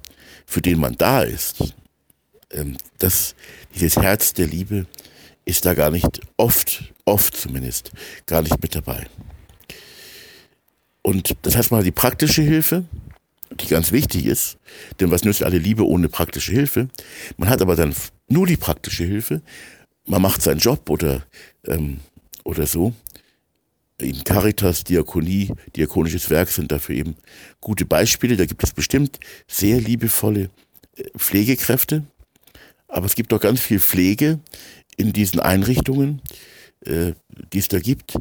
[0.47, 1.75] für den man da ist,
[2.51, 3.35] ähm, das,
[3.75, 4.87] dieses Herz der Liebe
[5.45, 7.93] ist da gar nicht oft, oft zumindest,
[8.27, 9.07] gar nicht mit dabei.
[11.07, 12.85] Und das heißt mal die praktische Hilfe,
[13.61, 14.57] die ganz wichtig ist,
[14.99, 16.89] denn was nützt alle Liebe ohne praktische Hilfe?
[17.37, 17.95] Man hat aber dann
[18.27, 19.43] nur die praktische Hilfe,
[20.07, 21.27] man macht seinen Job oder,
[21.67, 22.01] ähm,
[22.43, 22.95] oder so.
[23.99, 27.17] In Caritas, Diakonie, diakonisches Werk sind dafür eben
[27.61, 28.37] gute Beispiele.
[28.37, 30.49] Da gibt es bestimmt sehr liebevolle
[30.97, 32.05] äh, Pflegekräfte,
[32.89, 34.41] aber es gibt auch ganz viel Pflege
[34.97, 36.23] in diesen Einrichtungen,
[36.87, 37.13] äh,
[37.53, 38.17] die es da gibt.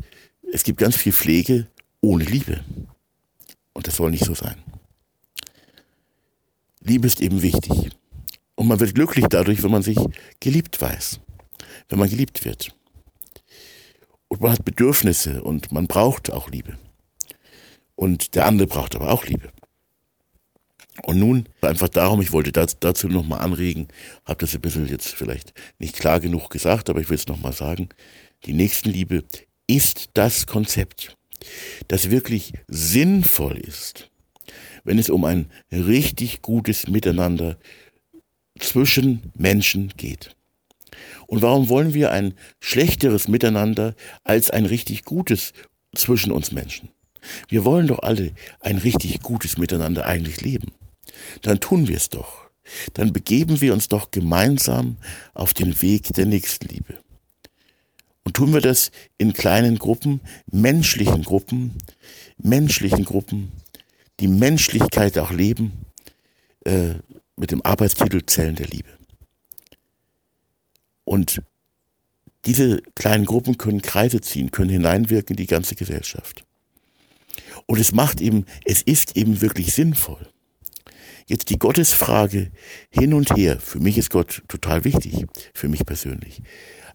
[0.52, 1.68] Es gibt ganz viel Pflege
[2.04, 2.64] ohne Liebe.
[3.74, 4.62] Und das soll nicht so sein.
[6.82, 7.92] Liebe ist eben wichtig.
[8.56, 9.98] Und man wird glücklich dadurch, wenn man sich
[10.40, 11.20] geliebt weiß,
[11.90, 12.76] wenn man geliebt wird.
[14.28, 16.78] Und man hat Bedürfnisse und man braucht auch Liebe.
[17.96, 19.50] Und der andere braucht aber auch Liebe.
[21.04, 23.88] Und nun einfach darum, ich wollte dazu nochmal anregen,
[24.26, 27.54] habe das ein bisschen jetzt vielleicht nicht klar genug gesagt, aber ich will es nochmal
[27.54, 27.90] sagen.
[28.46, 29.24] Die Nächstenliebe
[29.66, 31.18] ist das Konzept,
[31.88, 34.10] das wirklich sinnvoll ist,
[34.84, 37.58] wenn es um ein richtig gutes Miteinander
[38.60, 40.36] zwischen Menschen geht.
[41.28, 45.54] Und warum wollen wir ein schlechteres Miteinander als ein richtig gutes
[45.96, 46.90] zwischen uns Menschen?
[47.48, 50.72] Wir wollen doch alle ein richtig gutes Miteinander eigentlich leben.
[51.42, 52.50] Dann tun wir es doch.
[52.94, 54.98] Dann begeben wir uns doch gemeinsam
[55.34, 56.98] auf den Weg der Nächstenliebe.
[58.24, 61.78] Und tun wir das in kleinen Gruppen, menschlichen Gruppen,
[62.38, 63.52] menschlichen Gruppen,
[64.20, 65.86] die Menschlichkeit auch leben,
[66.66, 66.96] äh,
[67.36, 68.90] mit dem Arbeitstitel Zellen der Liebe.
[71.04, 71.42] Und
[72.46, 76.46] diese kleinen Gruppen können Kreise ziehen, können hineinwirken in die ganze Gesellschaft.
[77.66, 80.30] Und es macht eben, es ist eben wirklich sinnvoll.
[81.26, 82.52] Jetzt die Gottesfrage
[82.90, 83.60] hin und her.
[83.60, 86.42] Für mich ist Gott total wichtig, für mich persönlich.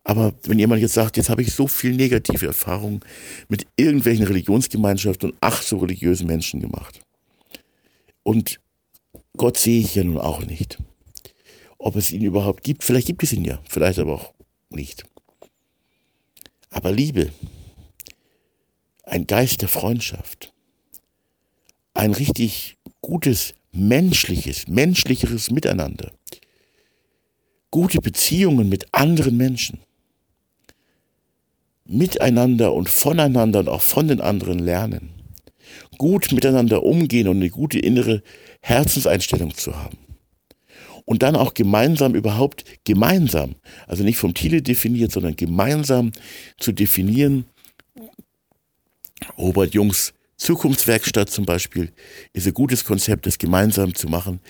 [0.05, 3.01] Aber wenn jemand jetzt sagt, jetzt habe ich so viel negative Erfahrungen
[3.49, 7.01] mit irgendwelchen Religionsgemeinschaften und ach so religiösen Menschen gemacht.
[8.23, 8.61] Und
[9.37, 10.79] Gott sehe ich ja nun auch nicht.
[11.79, 14.35] Ob es ihn überhaupt gibt, vielleicht gibt es ihn ja, vielleicht aber auch
[14.71, 15.05] nicht.
[16.71, 17.33] Aber Liebe,
[19.05, 20.53] ein Geist der Freundschaft,
[21.95, 26.13] ein richtig gutes menschliches, menschlicheres Miteinander,
[27.71, 29.81] gute Beziehungen mit anderen Menschen,
[31.89, 35.11] miteinander und voneinander und auch von den anderen lernen,
[35.97, 38.23] gut miteinander umgehen und eine gute innere
[38.61, 39.99] Herzenseinstellung zu haben.
[41.05, 43.55] Und dann auch gemeinsam überhaupt gemeinsam,
[43.87, 46.13] also nicht vom Thiele definiert, sondern gemeinsam
[46.59, 47.47] zu definieren.
[49.39, 51.93] Robert Jungs Zukunftswerkstatt zum Beispiel
[52.33, 54.41] ist ein gutes Konzept, das gemeinsam zu machen.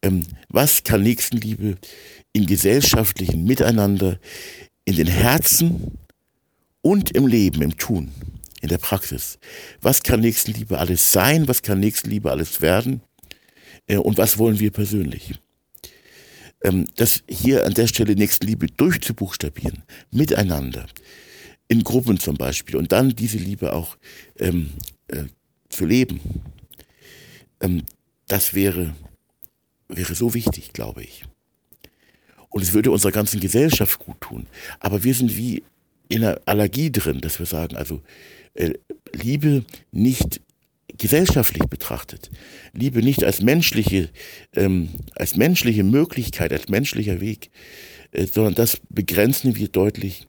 [0.00, 1.78] Ähm, was kann Nächstenliebe
[2.32, 4.20] in gesellschaftlichen Miteinander,
[4.84, 5.98] in den Herzen
[6.82, 8.12] und im Leben, im Tun,
[8.60, 9.38] in der Praxis?
[9.80, 11.48] Was kann Nächstenliebe alles sein?
[11.48, 13.00] Was kann Nächstenliebe alles werden?
[13.86, 15.40] Äh, und was wollen wir persönlich?
[16.62, 20.86] Ähm, das hier an der Stelle Nächstenliebe durchzubuchstabieren, miteinander,
[21.68, 23.96] in Gruppen zum Beispiel, und dann diese Liebe auch
[24.38, 24.70] ähm,
[25.08, 25.24] äh,
[25.68, 26.20] zu leben,
[27.60, 27.82] ähm,
[28.26, 28.94] das wäre,
[29.88, 31.24] wäre so wichtig, glaube ich.
[32.48, 34.46] Und es würde unserer ganzen Gesellschaft gut tun.
[34.78, 35.62] Aber wir sind wie
[36.46, 38.02] Allergie drin, dass wir sagen, also
[38.54, 38.72] äh,
[39.12, 40.40] Liebe nicht
[40.98, 42.30] gesellschaftlich betrachtet,
[42.72, 44.10] Liebe nicht als menschliche,
[44.54, 47.50] ähm, als menschliche Möglichkeit, als menschlicher Weg,
[48.12, 50.28] äh, sondern das begrenzen wir deutlich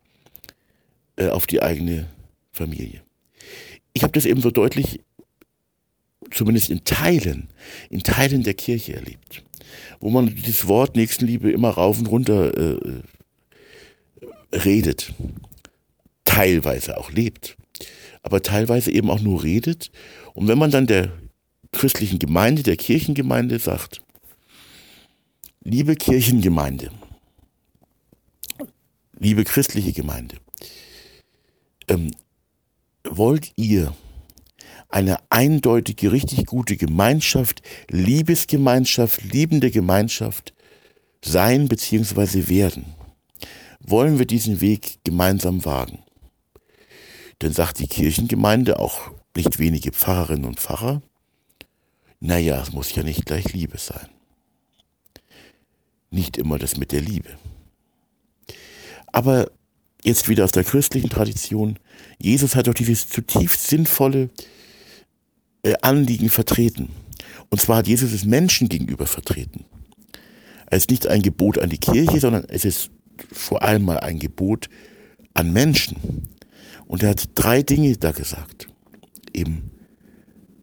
[1.18, 2.08] äh, auf die eigene
[2.52, 3.02] Familie.
[3.94, 5.02] Ich habe das eben so deutlich,
[6.32, 7.50] zumindest in Teilen,
[7.90, 9.44] in Teilen der Kirche erlebt,
[10.00, 13.02] wo man das Wort Nächstenliebe immer rauf und runter äh,
[14.56, 15.14] redet,
[16.34, 17.58] teilweise auch lebt,
[18.24, 19.92] aber teilweise eben auch nur redet.
[20.34, 21.12] Und wenn man dann der
[21.72, 24.02] christlichen Gemeinde, der Kirchengemeinde sagt,
[25.64, 26.92] liebe Kirchengemeinde,
[29.20, 30.38] liebe christliche Gemeinde,
[31.88, 32.12] ähm,
[33.04, 33.94] wollt ihr
[34.90, 40.54] eine eindeutige, richtig gute Gemeinschaft, Liebesgemeinschaft, liebende Gemeinschaft
[41.24, 42.48] sein bzw.
[42.48, 42.86] werden?
[43.80, 46.03] Wollen wir diesen Weg gemeinsam wagen?
[47.44, 51.02] Dann sagt die Kirchengemeinde, auch nicht wenige Pfarrerinnen und Pfarrer,
[52.22, 54.08] naja, es muss ja nicht gleich Liebe sein.
[56.10, 57.32] Nicht immer das mit der Liebe.
[59.08, 59.52] Aber
[60.06, 61.80] jetzt wieder aus der christlichen Tradition,
[62.18, 64.30] Jesus hat doch dieses zutiefst sinnvolle
[65.64, 66.92] äh, Anliegen vertreten.
[67.50, 69.66] Und zwar hat Jesus es Menschen gegenüber vertreten.
[70.68, 72.90] Es ist nicht ein Gebot an die Kirche, sondern es ist
[73.34, 74.70] vor allem mal ein Gebot
[75.34, 76.30] an Menschen.
[76.94, 78.68] Und er hat drei Dinge da gesagt.
[79.34, 79.72] Eben,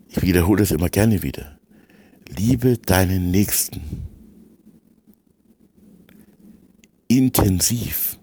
[0.06, 1.58] ich wiederhole das immer gerne wieder.
[2.28, 3.80] Liebe deinen Nächsten.
[7.08, 8.20] Intensiv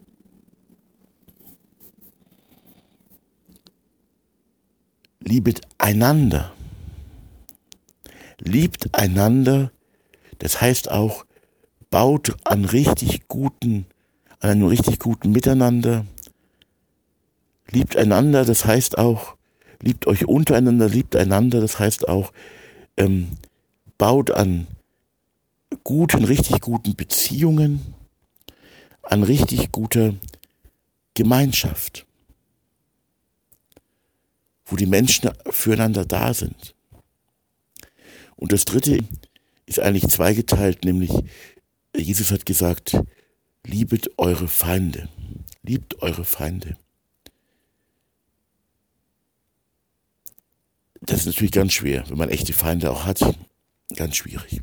[5.19, 6.53] liebet einander.
[8.39, 9.69] Liebt einander,
[10.37, 11.25] das heißt auch,
[11.89, 13.85] baut an richtig guten,
[14.39, 16.05] an einem richtig guten Miteinander.
[17.69, 19.35] Liebt einander, das heißt auch,
[19.81, 22.31] liebt euch untereinander, liebt einander, das heißt auch,
[22.95, 23.29] ähm,
[23.97, 24.67] baut an
[25.83, 27.93] guten, richtig guten Beziehungen,
[29.03, 30.15] an richtig guter
[31.13, 32.05] Gemeinschaft,
[34.65, 36.75] wo die Menschen füreinander da sind.
[38.35, 38.99] Und das Dritte
[39.65, 41.11] ist eigentlich zweigeteilt, nämlich
[41.95, 42.97] Jesus hat gesagt,
[43.65, 45.09] liebet eure Feinde,
[45.63, 46.77] liebt eure Feinde.
[51.17, 53.19] Das ist natürlich ganz schwer, wenn man echte Feinde auch hat,
[53.95, 54.61] ganz schwierig.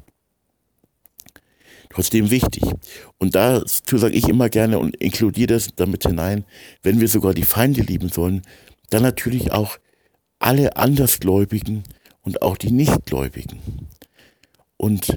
[1.90, 2.62] Trotzdem wichtig.
[3.18, 6.44] Und dazu sage ich immer gerne und inkludiere das damit hinein,
[6.84, 8.42] wenn wir sogar die Feinde lieben sollen,
[8.90, 9.78] dann natürlich auch
[10.38, 11.82] alle Andersgläubigen
[12.22, 13.88] und auch die Nichtgläubigen.
[14.76, 15.08] Und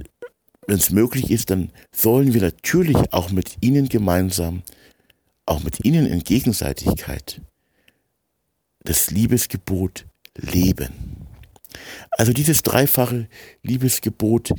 [0.66, 4.64] wenn es möglich ist, dann sollen wir natürlich auch mit ihnen gemeinsam,
[5.46, 7.42] auch mit ihnen in Gegenseitigkeit,
[8.86, 11.27] das Liebesgebot leben.
[12.12, 13.28] Also dieses dreifache
[13.64, 14.54] Liebesgebot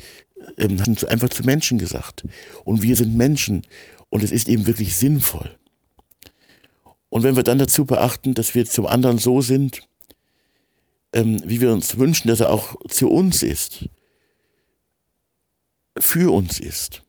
[0.57, 2.25] ähm, haben einfach zu Menschen gesagt.
[2.65, 3.63] Und wir sind Menschen
[4.09, 5.57] und es ist eben wirklich sinnvoll.
[7.11, 9.81] Und wenn wir dann dazu beachten, dass wir zum anderen so sind,
[11.13, 13.89] ähm, wie wir uns wünschen, dass er auch zu uns ist,
[15.99, 17.03] für uns ist,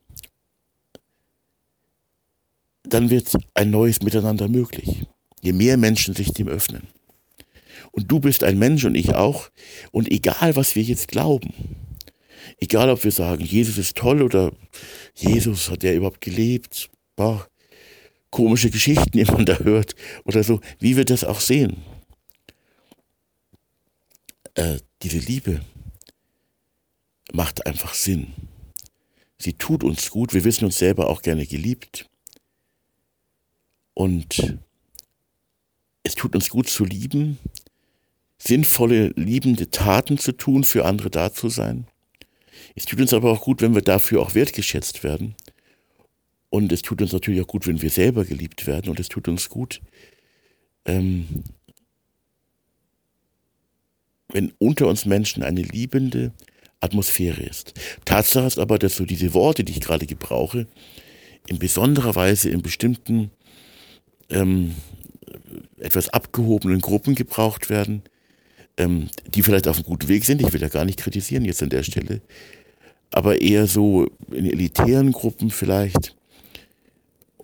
[2.84, 5.06] dann wird ein neues Miteinander möglich.
[5.42, 6.88] Je mehr Menschen sich dem öffnen.
[7.92, 9.50] Und du bist ein Mensch und ich auch.
[9.92, 11.54] Und egal, was wir jetzt glauben,
[12.60, 14.52] egal, ob wir sagen, Jesus ist toll oder
[15.16, 17.48] Jesus hat ja überhaupt gelebt, boah,
[18.30, 21.78] komische Geschichten, die man da hört oder so, wie wir das auch sehen.
[24.54, 25.62] Äh, diese Liebe
[27.32, 28.34] macht einfach Sinn.
[29.38, 32.10] Sie tut uns gut, wir wissen uns selber auch gerne geliebt.
[33.94, 34.60] Und
[36.04, 37.38] es tut uns gut zu lieben,
[38.40, 41.86] sinnvolle, liebende Taten zu tun, für andere da zu sein.
[42.76, 45.36] Es tut uns aber auch gut, wenn wir dafür auch wertgeschätzt werden.
[46.50, 48.90] Und es tut uns natürlich auch gut, wenn wir selber geliebt werden.
[48.90, 49.82] Und es tut uns gut,
[50.86, 51.44] ähm,
[54.30, 56.34] wenn unter uns Menschen eine liebende
[56.80, 57.74] Atmosphäre ist.
[58.06, 60.68] Tatsache ist aber, dass so diese Worte, die ich gerade gebrauche,
[61.48, 63.32] in besonderer Weise in bestimmten
[64.30, 64.76] ähm,
[65.78, 68.04] etwas abgehobenen Gruppen gebraucht werden,
[68.80, 70.42] ähm, die vielleicht auf einem guten Weg sind.
[70.42, 72.22] Ich will ja gar nicht kritisieren jetzt an der Stelle,
[73.12, 76.16] aber eher so in elitären Gruppen vielleicht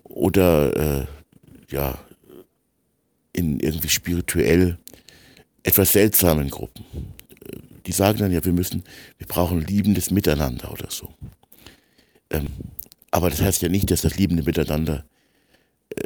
[0.02, 1.06] oder äh,
[1.70, 1.98] ja
[3.32, 4.78] in irgendwie spirituell
[5.62, 6.84] etwas seltsamen Gruppen.
[7.84, 8.82] Die sagen dann ja, wir müssen,
[9.18, 11.12] wir brauchen liebendes Miteinander oder so.
[12.30, 12.46] Ähm,
[13.10, 15.04] aber das heißt ja nicht, dass das liebende Miteinander
[15.90, 16.02] äh,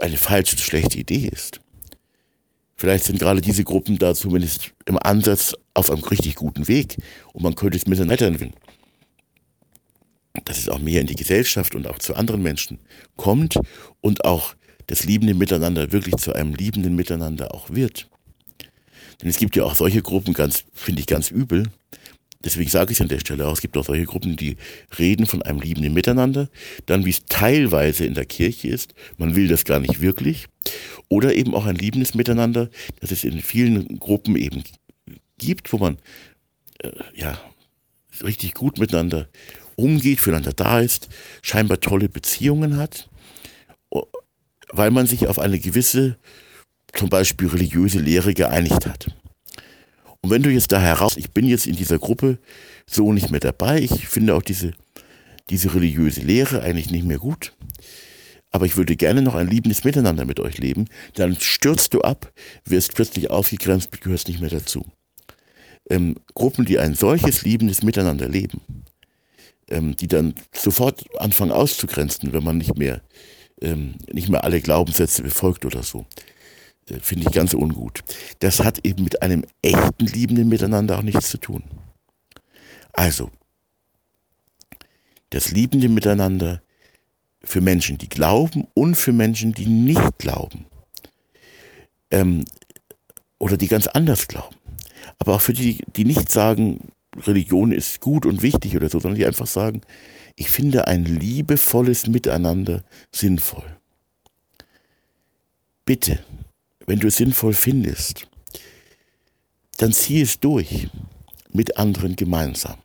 [0.00, 1.60] eine falsche, schlechte Idee ist.
[2.80, 6.96] Vielleicht sind gerade diese Gruppen da zumindest im Ansatz auf einem richtig guten Weg
[7.34, 8.54] und man könnte es miteinander entwickeln.
[10.46, 12.78] Dass es auch mehr in die Gesellschaft und auch zu anderen Menschen
[13.16, 13.58] kommt
[14.00, 14.54] und auch
[14.86, 18.08] das liebende Miteinander wirklich zu einem liebenden Miteinander auch wird.
[19.20, 21.64] Denn es gibt ja auch solche Gruppen, ganz, finde ich ganz übel.
[22.42, 24.56] Deswegen sage ich an der Stelle auch, es gibt auch solche Gruppen, die
[24.98, 26.48] reden von einem liebenden Miteinander,
[26.86, 30.46] dann wie es teilweise in der Kirche ist, man will das gar nicht wirklich,
[31.08, 34.64] oder eben auch ein liebendes Miteinander, das es in vielen Gruppen eben
[35.36, 35.98] gibt, wo man
[36.78, 37.38] äh, ja
[38.22, 39.28] richtig gut miteinander
[39.76, 41.08] umgeht, füreinander da ist,
[41.42, 43.08] scheinbar tolle Beziehungen hat,
[44.70, 46.16] weil man sich auf eine gewisse
[46.94, 49.14] zum Beispiel religiöse Lehre geeinigt hat.
[50.22, 52.38] Und wenn du jetzt da heraus, ich bin jetzt in dieser Gruppe
[52.86, 54.72] so nicht mehr dabei, ich finde auch diese,
[55.48, 57.54] diese religiöse Lehre eigentlich nicht mehr gut,
[58.50, 62.32] aber ich würde gerne noch ein liebendes Miteinander mit euch leben, dann stürzt du ab,
[62.64, 64.84] wirst plötzlich ausgegrenzt, gehörst nicht mehr dazu.
[65.88, 68.60] Ähm, Gruppen, die ein solches liebendes Miteinander leben,
[69.68, 73.00] ähm, die dann sofort anfangen auszugrenzen, wenn man nicht mehr,
[73.62, 76.06] ähm, nicht mehr alle Glaubenssätze befolgt oder so,
[77.00, 78.02] finde ich ganz ungut.
[78.40, 81.62] Das hat eben mit einem echten liebenden Miteinander auch nichts zu tun.
[82.92, 83.30] Also,
[85.30, 86.62] das liebende Miteinander
[87.42, 90.66] für Menschen, die glauben und für Menschen, die nicht glauben.
[92.10, 92.44] Ähm,
[93.38, 94.56] oder die ganz anders glauben.
[95.18, 99.18] Aber auch für die, die nicht sagen, Religion ist gut und wichtig oder so, sondern
[99.18, 99.80] die einfach sagen,
[100.36, 103.64] ich finde ein liebevolles Miteinander sinnvoll.
[105.84, 106.20] Bitte,
[106.90, 108.26] wenn du es sinnvoll findest,
[109.76, 110.88] dann zieh es durch
[111.52, 112.78] mit anderen gemeinsam.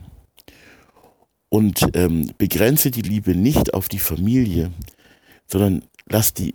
[1.50, 4.72] Und ähm, begrenze die Liebe nicht auf die Familie,
[5.48, 6.54] sondern lass die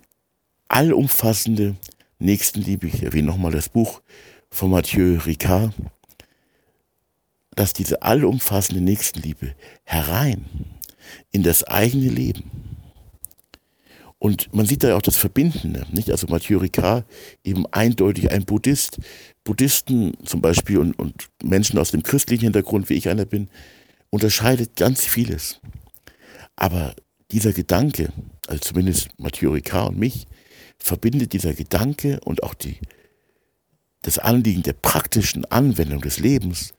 [0.69, 1.75] allumfassende
[2.19, 4.01] Nächstenliebe, ich erwähne nochmal das Buch
[4.49, 5.73] von Mathieu Ricard,
[7.57, 10.45] lass diese allumfassende Nächstenliebe herein
[11.33, 12.49] in das eigene Leben.
[14.21, 16.11] Und man sieht da ja auch das Verbindende, nicht?
[16.11, 17.07] Also Mathieu Ricard,
[17.43, 18.99] eben eindeutig ein Buddhist.
[19.43, 23.49] Buddhisten zum Beispiel und, und Menschen aus dem christlichen Hintergrund, wie ich einer bin,
[24.11, 25.59] unterscheidet ganz vieles.
[26.55, 26.93] Aber
[27.31, 28.13] dieser Gedanke,
[28.45, 30.27] also zumindest Mathieu Ricard und mich,
[30.77, 32.77] verbindet dieser Gedanke und auch die,
[34.03, 36.75] das Anliegen der praktischen Anwendung des Lebens,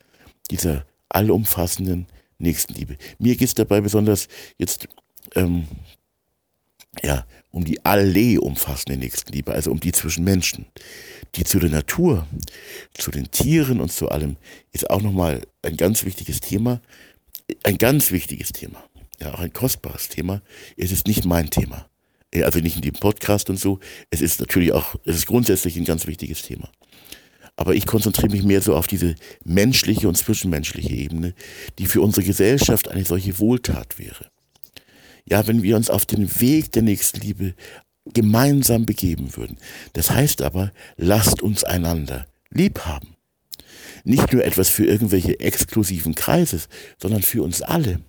[0.52, 2.06] dieser allumfassenden
[2.38, 2.96] Nächstenliebe.
[3.18, 4.28] Mir geht es dabei besonders
[4.58, 4.86] jetzt
[5.34, 5.66] ähm,
[7.00, 10.66] ja, um die alle umfassende Nächstenliebe, also um die zwischen Menschen.
[11.36, 12.26] Die zu der Natur,
[12.94, 14.36] zu den Tieren und zu allem
[14.72, 16.82] ist auch nochmal ein ganz wichtiges Thema.
[17.62, 18.84] Ein ganz wichtiges Thema.
[19.20, 20.42] Ja, auch ein kostbares Thema.
[20.76, 21.88] Es ist nicht mein Thema.
[22.34, 23.78] Also nicht in dem Podcast und so.
[24.10, 26.70] Es ist natürlich auch, es ist grundsätzlich ein ganz wichtiges Thema.
[27.56, 29.14] Aber ich konzentriere mich mehr so auf diese
[29.44, 31.34] menschliche und zwischenmenschliche Ebene,
[31.78, 34.31] die für unsere Gesellschaft eine solche Wohltat wäre.
[35.24, 37.54] Ja, wenn wir uns auf den Weg der Nächstenliebe
[38.12, 39.58] gemeinsam begeben würden.
[39.92, 43.16] Das heißt aber, lasst uns einander lieb haben.
[44.04, 46.60] Nicht nur etwas für irgendwelche exklusiven Kreise,
[47.00, 48.00] sondern für uns alle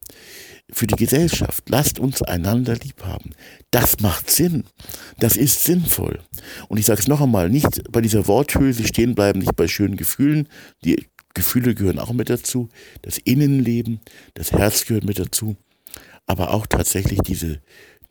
[0.72, 1.70] für die Gesellschaft.
[1.70, 3.32] Lasst uns einander lieb haben.
[3.72, 4.64] Das macht Sinn.
[5.20, 6.20] Das ist sinnvoll.
[6.68, 9.97] Und ich sage es noch einmal, nicht bei dieser Worthülse stehen bleiben, nicht bei schönen
[9.97, 10.47] Gefühlen.
[10.84, 12.70] Die Gefühle gehören auch mit dazu.
[13.01, 13.99] Das Innenleben,
[14.34, 15.55] das Herz gehört mit dazu.
[16.26, 17.61] Aber auch tatsächlich diese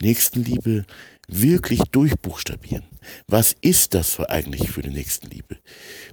[0.01, 0.85] Nächstenliebe
[1.29, 2.85] wirklich durchbuchstabieren.
[3.27, 5.57] Was ist das für eigentlich für die Nächstenliebe?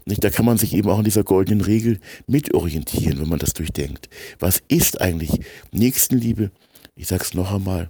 [0.06, 3.54] Nicht, da kann man sich eben auch in dieser goldenen Regel mitorientieren, wenn man das
[3.54, 4.10] durchdenkt.
[4.40, 5.40] Was ist eigentlich
[5.72, 6.52] Nächstenliebe?
[6.96, 7.90] Ich sage es noch einmal,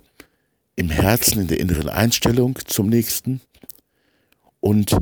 [0.75, 3.41] im Herzen, in der inneren Einstellung zum Nächsten
[4.61, 4.95] und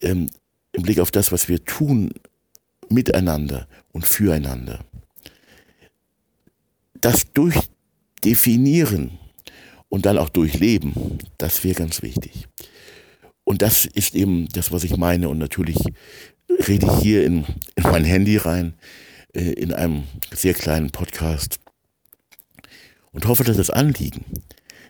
[0.00, 0.30] ähm,
[0.72, 2.12] im Blick auf das, was wir tun,
[2.88, 4.80] miteinander und füreinander.
[7.00, 7.30] Das
[8.20, 9.18] Durchdefinieren
[9.88, 11.18] und dann auch durchleben.
[11.38, 12.48] Das wäre ganz wichtig.
[13.44, 15.28] Und das ist eben das, was ich meine.
[15.28, 15.78] Und natürlich
[16.66, 17.44] rede ich hier in,
[17.76, 18.74] in mein Handy rein,
[19.34, 21.58] äh, in einem sehr kleinen Podcast.
[23.12, 24.24] Und hoffe, dass das Anliegen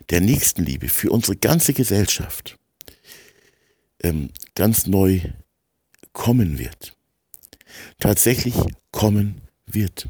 [0.09, 2.57] der Nächstenliebe für unsere ganze Gesellschaft
[4.01, 5.21] ähm, ganz neu
[6.13, 6.95] kommen wird.
[7.99, 8.55] Tatsächlich
[8.91, 10.09] kommen wird.